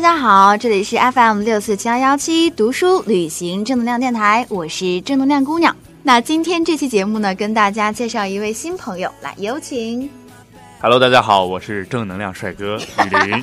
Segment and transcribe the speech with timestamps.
[0.00, 5.76] 大家好，这里是 FM 六四七幺幺七读书旅行正能量电台，我是正能量姑娘。
[6.02, 10.08] 那今天这期节目呢，跟大家介绍一位新朋友，来有请。
[10.80, 13.42] Hello，大家好，我是正能量帅哥雨林， 你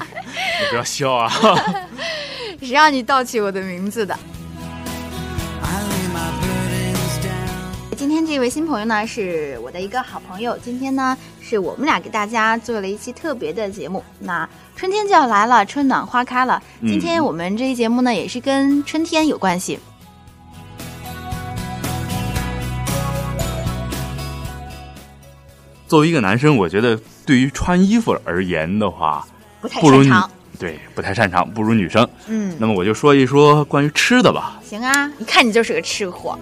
[0.72, 1.31] 不要笑啊！
[2.59, 4.17] 谁让你盗起我的名字的？
[7.95, 10.58] 今天这位新朋友呢，是我的一个好朋友。
[10.58, 11.16] 今天呢，
[11.50, 14.03] 是我们俩给大家做了一期特别的节目。
[14.20, 16.62] 那春天就要来了，春暖花开了。
[16.81, 19.80] 今天我们这期节目呢，也是跟春天有关系。
[25.88, 29.25] 作为一个男生，我觉得对于穿衣服而言的话，
[29.62, 30.30] 不太擅长。
[30.59, 32.06] 对，不太擅长，不如女生。
[32.28, 34.59] 嗯，那么我就说一说关于吃的吧。
[34.66, 36.38] 行啊，一看你就是个吃货。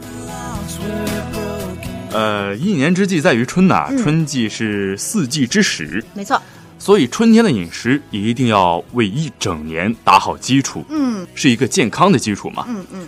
[2.15, 6.01] 呃，一年之计在于春呐，春季是四季之始。
[6.13, 6.41] 没错。
[6.79, 10.85] 所以春天的饮食一定要为一整年打好基础。
[10.87, 12.63] 嗯，是一个健康的基础嘛。
[12.69, 13.07] 嗯嗯。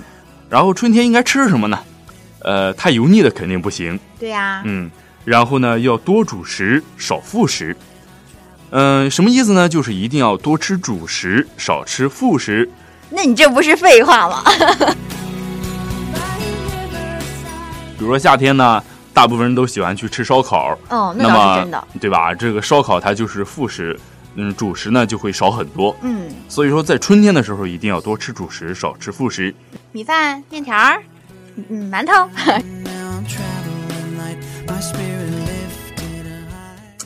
[0.50, 1.80] 然后春天应该吃什么呢？
[2.40, 3.98] 呃，太油腻的肯定不行。
[4.20, 4.62] 对呀。
[4.66, 4.92] 嗯。
[5.24, 7.78] 然后呢，要多主食，少副食。
[8.72, 9.70] 嗯，什么意思呢？
[9.70, 12.70] 就是一定要多吃主食，少吃副食。
[13.10, 14.44] 那你这不是废话吗？
[17.98, 18.84] 比如说夏天呢，
[19.18, 20.78] 大部分人都喜欢去吃烧烤。
[20.90, 22.36] 哦，那倒是真的，对吧？
[22.36, 24.00] 这个烧烤它就是副食，
[24.36, 25.96] 嗯，主食呢就会少很多。
[26.04, 29.52] 嗯，所以说在春天的时候一定要多吃主食，少吃副食。
[29.92, 31.02] 米饭、面条儿，
[31.68, 32.30] 嗯，馒头。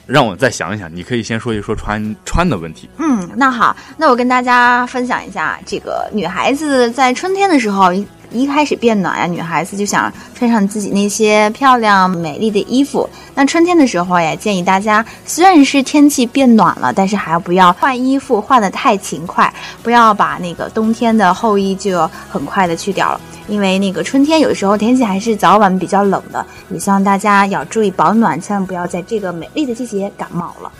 [0.06, 2.90] 让我再想一想，你可以先说一说穿穿的问题。
[2.98, 7.94] 嗯，那好，那我跟大家分享一下，这个女孩子在春天的时候
[8.32, 13.10] 一开始变暖呀，女孩子就想穿上自己那些漂亮美丽的衣服。
[13.36, 19.54] 那春天的时候呀建议大家，虽然是天气变暖了，但是还要不要换衣服换的太勤快，
[19.84, 23.22] 不要把那个冬天的厚衣就很快的去掉了。
[23.48, 30.72] 因为那个春天有时候天气还是早晚比较冷的，也希望大家要注意保暖，千万不要在这个美丽的季节感冒了。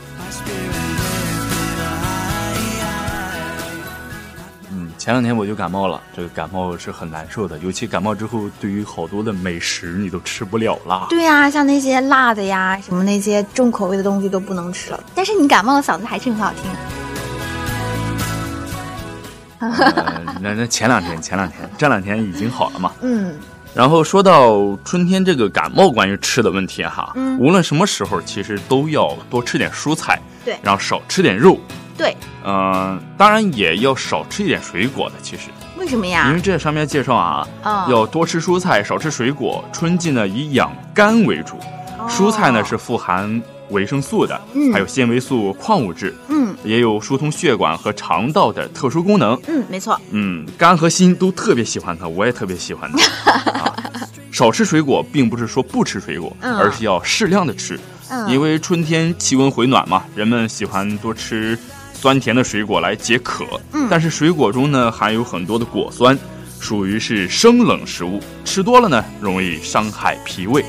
[5.02, 11.08] 前两天我就感冒了，这个感冒是很难受的，尤其感冒之后，对于好多的美食你都吃不了了。
[11.10, 15.04] 对呀，像那些辣的呀，什么那些重口味的东西都不能吃了。
[15.16, 16.72] 但是你感冒了，嗓子还是很好听。
[20.40, 22.92] 那那前两天前两天这两天已经好了嘛？
[23.02, 23.34] 嗯。
[23.74, 31.58] 然后说到春天这个感冒关于吃的问题哈，嗯，无论什么时候其实都要多吃点蔬菜，对，然后少吃点肉，
[32.02, 35.44] 对，嗯，当然也要少吃一点水果的，其实。
[35.78, 36.28] 为什么呀？
[36.30, 37.48] 因为这上面介绍啊，
[37.90, 39.64] 要多吃蔬菜，少吃水果。
[39.72, 41.58] 春季呢以养肝为主，
[42.10, 43.42] 蔬菜呢是富含。
[43.70, 53.32] 维生素的，嗯，还有纤维素、矿物质，嗯，也有疏通血管和肠道的特殊功能，嗯，没错，嗯，肝和心都特别喜欢它，我也特别喜欢它。
[53.62, 53.74] 啊，
[54.30, 57.80] 少吃水果，并不是说不吃水果，而是要适量的吃，
[58.28, 61.58] 因为春天气温回暖嘛，人们喜欢多吃
[62.02, 66.18] 酸甜的水果来解渴，嗯，但是水果中呢含有很多的果酸，
[66.60, 70.66] 属于是生冷食物，吃多了呢容易伤害脾胃。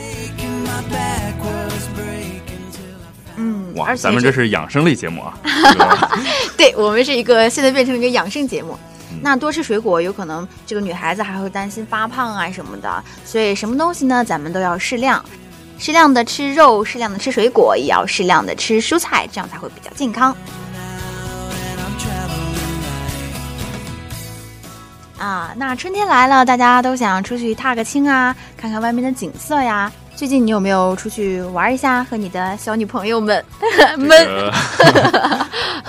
[3.36, 5.32] 嗯哇，咱们这是养生类节目啊！
[6.54, 8.78] 对，我们是一个现在变成了一个养生节目。
[9.22, 13.04] 那多吃水果，有可能这个女孩子还会担心发胖啊什么的。
[13.24, 14.22] 所以什么东西呢？
[14.22, 15.24] 咱们都要适量，
[15.78, 20.36] 适量的吃肉，适量的吃水果，也要适量的吃蔬菜，这样才会比较健康。
[25.32, 29.90] 啊，那春天来了，大家都想出去踏个青啊，看看外面的景色呀。
[30.14, 33.42] 最近你有没有出去玩一下和你的小女朋友们
[33.96, 34.52] 们？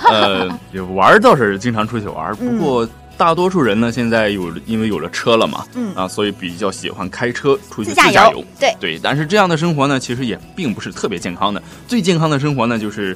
[0.08, 0.48] 呃，
[0.94, 2.88] 玩倒是经常出去玩，不过
[3.18, 8.42] 大多数人呢，现在有因为有了车了嘛，嗯啊，所以比较喜欢开车出去自驾游。
[8.58, 11.62] 对对，但是这样的生活呢，其实也并不是特别健康的。
[11.86, 13.14] 最健康的生活呢，就是。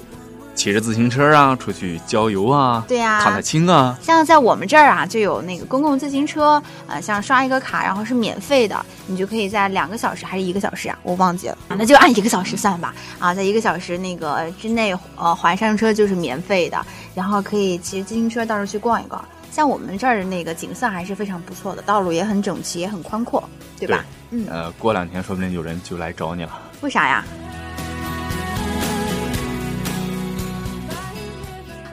[0.58, 3.96] 骑着自行车啊，出去郊游啊，对呀，踏踏青啊。
[4.02, 10.98] 像在我们这儿啊，就有那个公共自行车，呃，像刷一个卡，然后是免费的，你就可以在两个小时还是一个小时啊？
[11.04, 12.92] 我忘记了，那就按一个小时算吧。
[13.20, 16.84] 啊，在一个小时那个之内，呃，环上车就是免费的，
[17.14, 19.24] 然后可以骑着自行车到处去逛一逛。
[19.52, 24.04] 像我们这儿的那个景色还是非常不错的，道路也很整齐，也很宽阔，对吧？
[24.30, 24.44] 嗯。
[24.50, 26.58] 呃，过两天说不定有人就来找你了。
[26.80, 27.24] 为啥呀？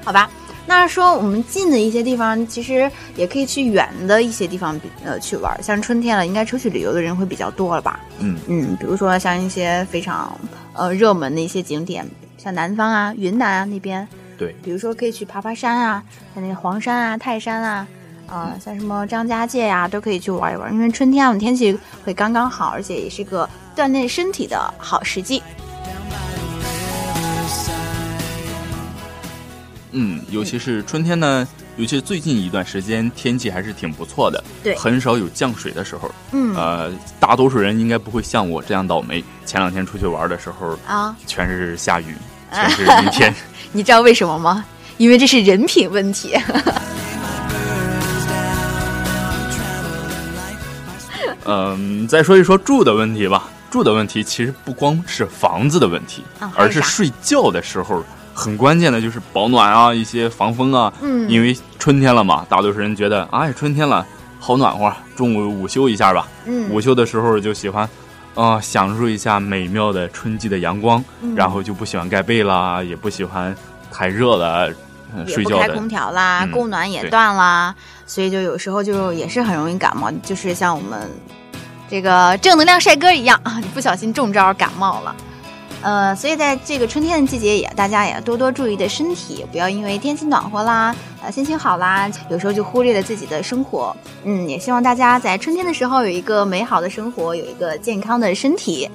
[0.05, 0.29] 好吧，
[0.67, 5.51] 那说我们近的一些地方，其实也可以去远的一些地方，呃，去玩。
[5.63, 7.99] 像春天了，应该出去旅游的人会比较多了吧？
[8.19, 10.39] 嗯嗯，比如说像一些非常
[10.73, 12.07] 呃热门的一些景点，
[12.37, 14.07] 像南方啊、云南啊那边。
[14.37, 16.03] 对，比如说可以去爬爬山啊，
[16.35, 17.87] 像那个黄山啊、泰山啊，
[18.27, 20.71] 啊，像什么张家界呀，都可以去玩一玩。
[20.71, 25.41] 因为春天啊，天气会刚刚好，而且也是个锻炼身体的好时机。
[29.97, 31.47] 嗯，尤其是春天呢，
[31.77, 36.11] 尤其是最近一段时间天气还是挺不错的，对，很少有降水的时候。
[36.33, 39.23] 嗯，呃，大多数人应该不会像我这样倒霉。
[39.45, 42.13] 前两天出去玩的时候啊，全是下雨，
[42.51, 43.33] 全是阴天。
[43.71, 44.65] 你知道为什么吗？
[44.97, 46.37] 因为这是人品问题。
[51.45, 53.47] 嗯，再说一说住的问题吧。
[53.71, 56.21] 住的问题其实不光是房子的问题，
[56.53, 58.03] 而是睡觉的时候。
[58.35, 60.91] 很关键的就是保暖啊，一些防风啊。
[61.01, 64.05] 嗯，因为春天了嘛，大多数人觉得，哎，春天了，
[64.39, 66.27] 好暖和，中午午休一下吧。
[66.45, 67.89] 嗯，午休的时候就喜欢，
[68.35, 71.03] 啊，享受一下美妙的春季的阳光，
[71.35, 73.55] 然后就不喜欢盖被啦，也不喜欢
[73.89, 74.69] 太热了，
[75.25, 77.73] 睡觉开空调啦，供暖也断啦，
[78.05, 81.09] 所以就有时候就也是很容易感冒，就是像我们
[81.89, 85.15] 这个正能量帅哥一样啊，不小心中招感冒了。
[85.85, 93.95] 呃，所以在这个春天的季节，也大家也要多多注意的身体，不要因为天气暖和啦，呃，心情好啦，有时候就忽略了自己的生活。
[94.23, 98.89] 嗯，也希望大家在春天的时候有一个美好的生活，有一个健康的身体。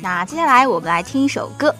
[0.00, 1.74] 那接下来我们来听一首歌。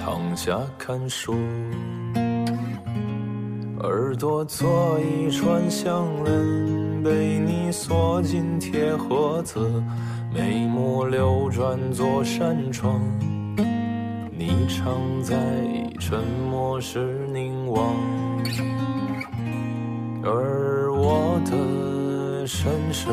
[0.00, 1.34] 躺下看书，
[3.80, 9.82] 耳朵做一串项链，被你锁进铁盒子，
[10.32, 13.00] 眉目流转做扇窗，
[14.30, 15.36] 你常在
[15.98, 17.94] 沉默时凝望，
[20.22, 23.08] 而我的身世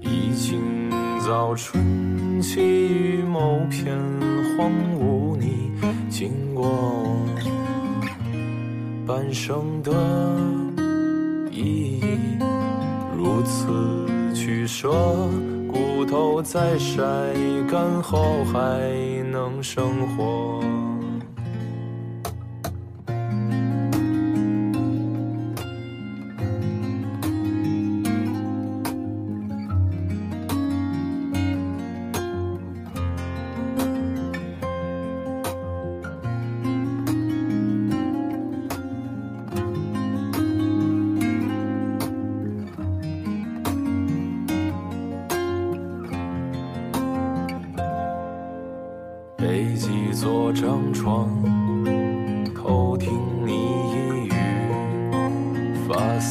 [0.00, 0.90] 已经
[1.20, 3.96] 早春起于某片
[4.56, 5.37] 荒芜，
[6.18, 6.68] 经过
[9.06, 9.92] 半生的
[11.48, 12.02] 意义，
[13.16, 14.90] 如此取舍，
[15.70, 17.04] 骨头在晒
[17.70, 18.90] 干后还
[19.30, 20.60] 能生活。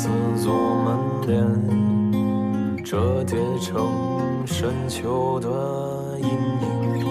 [0.07, 0.97] 发丝做门
[1.27, 3.91] 帘，折叠成
[4.45, 7.05] 深秋的阴影。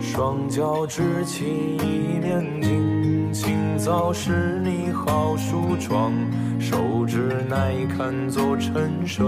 [0.00, 6.12] 双脚支起一面镜，清早是你好梳妆，
[6.58, 9.22] 手指耐看做陈设，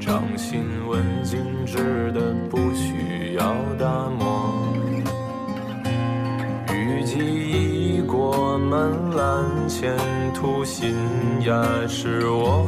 [0.00, 4.50] 掌心纹静致的不需要打磨。
[6.72, 9.96] 雨季已过门栏，前
[10.42, 10.92] 初心
[11.46, 12.66] 呀，是我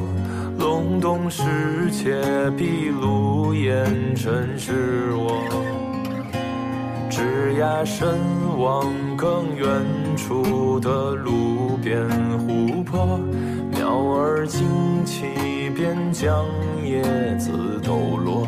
[0.60, 1.42] 隆冬时
[1.90, 2.22] 节
[2.56, 5.42] 闭路烟尘，是我
[7.10, 8.08] 枝桠深
[8.56, 9.66] 往更远
[10.16, 13.18] 处的路边湖泊，
[13.72, 14.64] 鸟儿惊
[15.04, 15.24] 起
[15.74, 16.46] 便将
[16.84, 17.02] 叶
[17.40, 18.46] 子抖落。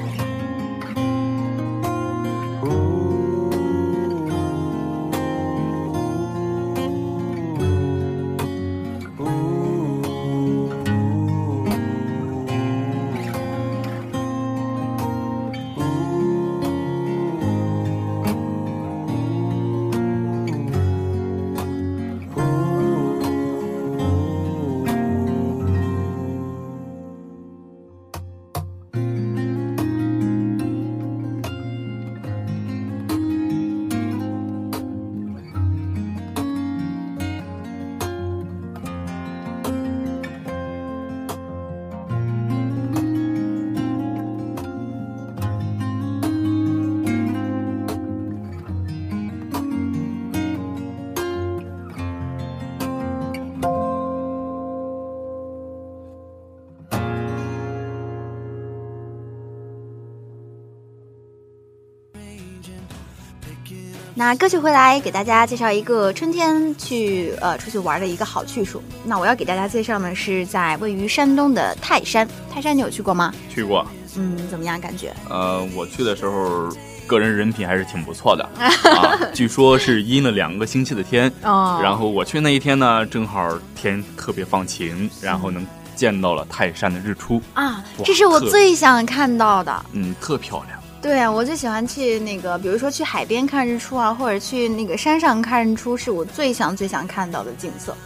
[64.18, 68.82] 那歌曲回来，给大家介绍一个春天去呃出去玩的一个好去处。
[69.04, 72.26] 那我要给大家介绍呢，是在位于山东的泰山。
[72.50, 73.30] 泰山你有去过吗？
[73.50, 73.86] 去过。
[74.16, 75.14] 嗯，怎么样感觉？
[75.28, 76.66] 呃，我去的时候，
[77.06, 79.20] 个人人品还是挺不错的 啊。
[79.34, 85.62] 据说是阴了两个星期的天，哦，然后我去那一天呢，正好天特别放晴，然后能
[85.94, 89.84] 见到了泰山的日出啊，这是我最想看到的。
[89.92, 90.75] 嗯，特漂亮。
[91.06, 97.96] 对啊，我最喜欢去那个，比如说去海边看日出啊，或者去那个山上看日出，是我最想最想看到的景色。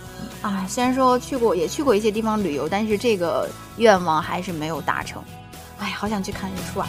[0.42, 5.24] 啊，虽然说去过，也去过一些地方旅游，但是这个愿望还是没有达成。
[5.78, 6.86] 哎，好想去看日出啊！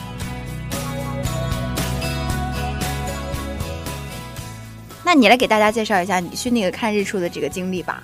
[5.01, 8.03] 那你来给大家介绍一下你去那个看日出的这个经历吧。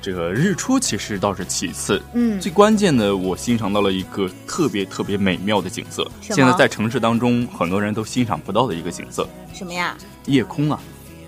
[0.00, 9.28] 这个日出其实倒是其次，嗯，最关键的我欣赏到了一个特别特别美妙的景色，现在在城市当中很多人都欣赏不到的一个景色。
[9.52, 9.96] 什么呀？
[10.26, 10.80] 夜空啊！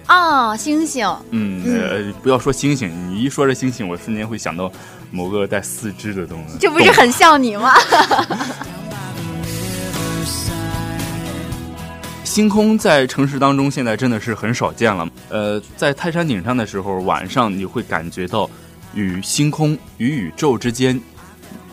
[0.07, 1.07] 啊，星星。
[1.31, 4.71] 嗯，呃，不要说星星，你一说这星星，我瞬间会想到
[5.11, 6.57] 某个带四肢的东西。
[6.59, 7.73] 这不是很像你吗？
[12.32, 15.06] 星空在城市当中现在真的是很少见了。
[15.28, 18.48] 呃，在泰山顶上的时候，晚上你会感觉到。
[18.94, 20.98] 与星空与宇宙之间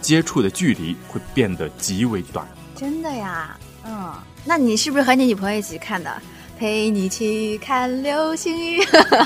[0.01, 2.45] 接触的距离会变得极为短。
[2.75, 4.13] 真的呀，嗯，
[4.43, 6.11] 那你是不是和你女朋友一起看的？
[6.57, 8.81] 陪你去看流星雨。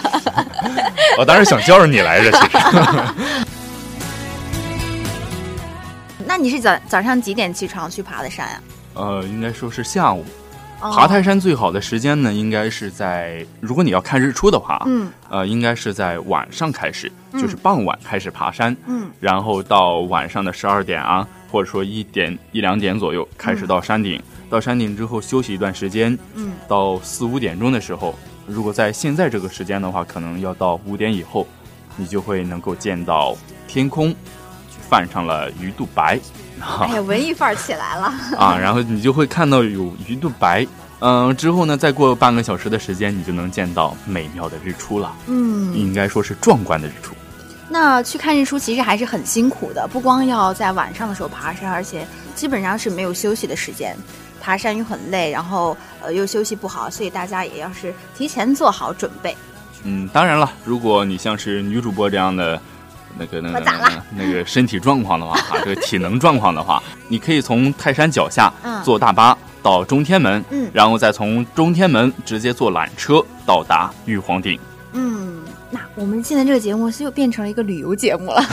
[1.18, 2.58] 我当时想叫着你来着，其实。
[6.28, 8.62] 那你是早早上几点起床去爬的山呀？
[8.94, 10.24] 呃，应该说是下午。
[10.92, 28.14] 爬泰山最好的时间呢，应该是在如果你要看日出的话，嗯，呃，应该是在晚上开始，就是傍晚开始爬山，嗯，然后到晚上的十二点啊，或者说一点一两点左右开始到山顶，到山顶之后休息一段时间，嗯，到四五点钟的时候，
[28.46, 31.48] 如果在现在这个时间的话，可能要到五点以后，
[31.96, 33.36] 你就会能够见到
[33.68, 34.14] 天空
[34.90, 36.20] 泛上了鱼肚白。
[36.60, 38.58] 哎呀， 文艺范儿起来了啊！
[38.58, 40.66] 然后你就会看到有一度白，
[41.00, 45.14] 嗯，之后呢，再过半个小时的时间，你就能见到美妙的日出了。
[45.28, 47.14] 嗯，应该说是壮观的日出。
[47.70, 52.06] 那去看日出其实还是很辛苦的，不光要在晚上的时候爬山，而且
[52.36, 53.98] 基本上是没有休息的时间。
[54.40, 59.36] 爬山又很累，然后呃又休息不好，所以大家也要是提前做好准备。
[59.84, 62.62] 嗯，当然了，如果你像是女主播这样的。
[63.18, 63.64] 那个那个
[64.16, 68.52] 那个身体状况的话，哈， 这个体能状况的话，你可以从泰山脚下
[68.84, 74.60] 坐大巴到中天门，嗯，然后再从中天门直接坐缆车到达玉皇顶。
[74.94, 78.42] 嗯，那我们现在这个节目是又变成了一个旅游节目了。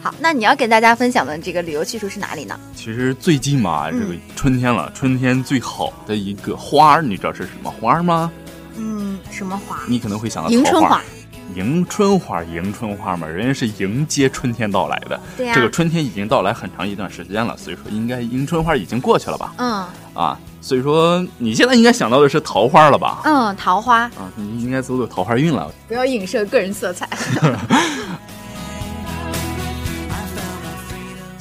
[0.00, 2.58] 好，那你要给大家分享的这个旅游去处是哪里呢？
[2.74, 8.30] 其实最近嘛，这个春天了，春天最好的一个花儿，你知道是什么花吗？
[9.26, 9.80] 嗯，什么花？
[9.88, 11.02] 你可能会想到迎春花。
[11.54, 15.18] 迎春花，迎春花嘛，人家是迎接春天到来的。
[15.36, 15.54] 对呀。
[15.54, 19.54] 这个春天已经到来很长一段时间了，所以说应该迎春花已经过去了吧？
[19.56, 19.84] 嗯。
[20.12, 23.22] 啊，所以说你现在应该想到的是桃花了吧？
[23.24, 24.00] 嗯，桃花。
[24.00, 25.72] 啊，你应该走走桃花运了。
[25.88, 27.08] 不要影射个人色彩。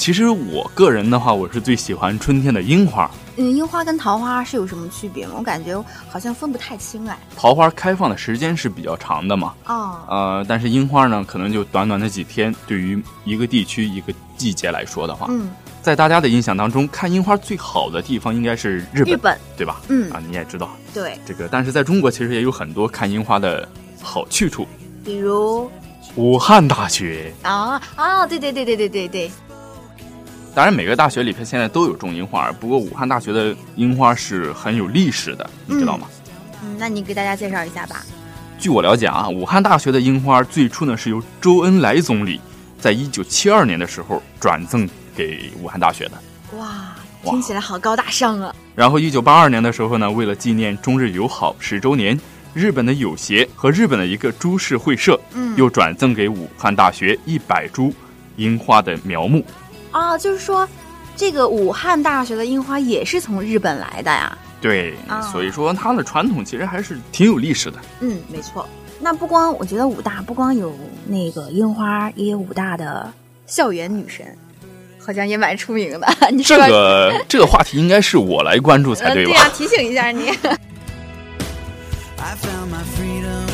[0.07, 3.11] 其实我个人的话，我是最喜欢春天的樱花。
[3.35, 5.33] 嗯，樱花跟桃花是有什么区别吗？
[5.37, 7.19] 我感觉好像分不太清哎。
[7.35, 12.55] 桃花开放的时间是比较长的嘛，哦，呃，但是樱花呢，可能就短短的几天。
[12.65, 19.81] 对于一个地区一个季节来说的话，嗯，在大家的印象当中，看樱花最好的地方应该是日本，日本对吧？
[19.89, 23.67] 嗯啊，你也知道对，这个，但是在中国其实也有很多看樱花的
[24.01, 24.65] 好去处，
[25.03, 25.69] 比如
[26.15, 27.33] 武汉大学。
[27.41, 29.31] 啊啊，对对对对对对对，
[30.57, 36.07] 当然，每个大学里边现在都有种樱花，不过武汉大学的樱花是很有历史的，你知道吗？
[36.63, 38.03] 嗯，那你给大家介绍一下吧。
[38.57, 42.41] 据我了解啊，武汉大学的樱花最初呢是由周恩来总理
[42.79, 46.57] 在一九七二年的时候转赠给武汉大学的。
[46.57, 48.51] 哇，听起来好高大上啊！
[48.73, 52.19] 然后一九八二年的时候呢，为了纪念中日友好十周年，
[52.55, 57.93] 日本的友协和日本的一个株式会社，嗯又转赠给武汉大学一百株
[58.37, 59.45] 樱花的苗木。
[59.91, 60.67] 啊，就是说，
[61.15, 64.37] 这个武汉大学的樱花也是从日本来的呀。
[64.59, 67.77] 对，啊所以说它的传统其实还是挺有历史的。
[67.99, 68.67] 嗯，没错。
[68.99, 70.75] 那不光我觉得武大不光有
[71.05, 73.11] 那个樱花，也有武大的
[73.45, 74.25] 校园女神，
[74.99, 76.07] 好像也蛮出名的。
[76.33, 79.31] 你这说吧个这个话题应该是我来关注才呃，对吧？
[79.31, 80.29] 对呀、提醒一下你。
[82.17, 83.46] I found my freedom.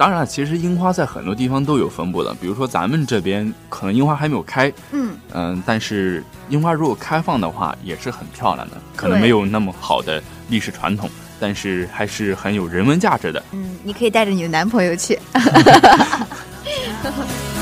[0.00, 11.06] 当然了，其实樱花在很多地方都有分布的，比如说咱们这边可能樱花还没有开，嗯，嗯，但是樱花如果开放的话，也是很漂亮的，可能没有那么好的历史传统，
[11.38, 13.42] 但是还是很有人文价值的。
[13.52, 15.18] 嗯，你可以带着你的男朋友去。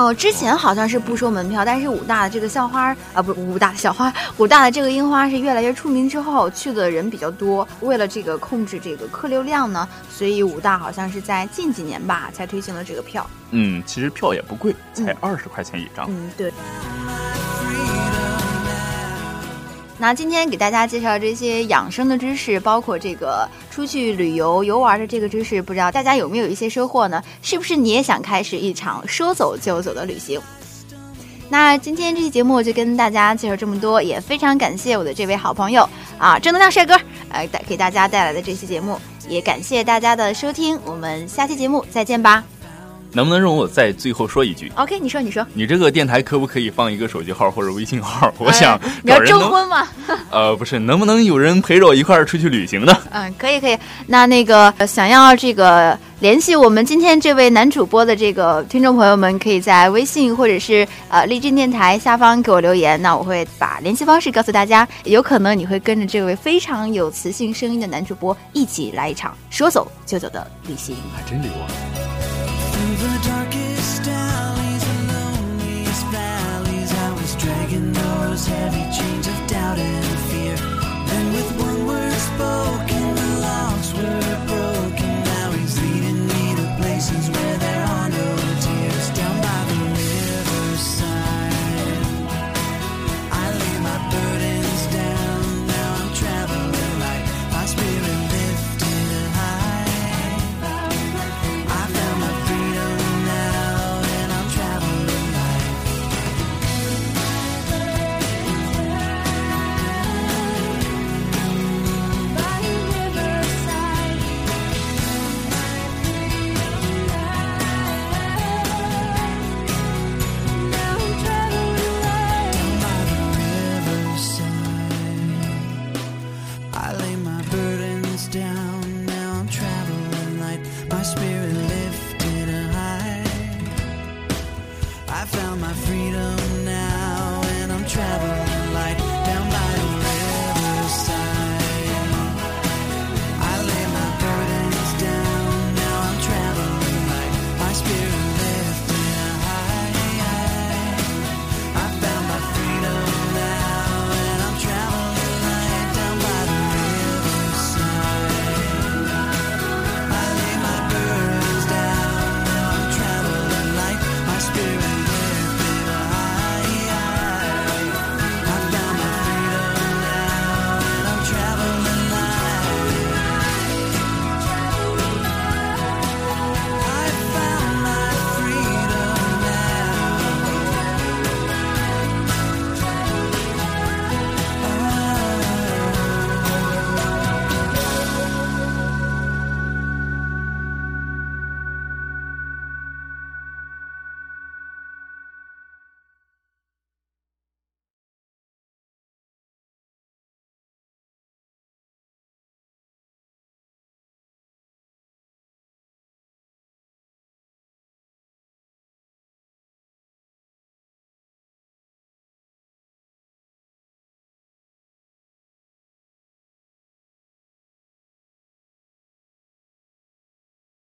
[0.00, 7.68] 哦，之前好像是不收门票，但是武大的这个校花啊，不是武大的校花，武大的这个樱花是越来越出名之后，去的人比较多。
[7.80, 13.28] 为了这个控制这个客流量呢，所以武大好像是在近几年吧才推行了这个票。
[13.50, 16.06] 嗯，其实票也不贵，才嗯二十块钱一张。
[16.08, 16.50] 嗯，对。
[20.00, 27.22] 那今天给大家介绍这些养生的知识，包括这个出去旅游游玩的这个知识，不知道大家有没有一些收获呢？
[27.42, 30.40] 是不是你也想开始一场说走就走的旅行？
[31.50, 35.86] 那今天这期节目就跟大家介绍这么多，也非常感谢我的这位好朋友
[36.16, 42.42] 啊，正能量帅哥，呃，带给大家带来的这期节目，也感谢大家的收听，我们下期节目再见吧。
[43.12, 48.32] 能不能容我再最后说一句？OK，你说，你说，你这个电台可不可以放一个手机号或者微信号？
[48.38, 49.86] 我想哎你要找人征婚吗？
[50.30, 52.96] 呃，不是，能不能有人陪着我一块儿出去旅行呢？
[53.10, 53.76] 嗯，可以可以。
[54.06, 64.86] 那那个呃想要这个联系我们今天这位男主播的这个听众朋友们，可以在微信或者是呃荔枝电台下方给我留言，那我会把联系方式告诉大家。
[65.04, 70.94] 有可能你会跟着这位非常有磁性声音的男主播一起来一场说走就走的旅行。
[71.16, 71.66] 还真流啊！
[78.46, 80.56] Heavy chains of doubt and fear.
[81.08, 82.79] Then, with one word spoken,